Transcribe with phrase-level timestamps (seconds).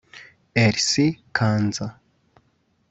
[0.55, 2.01] Elsie Kanza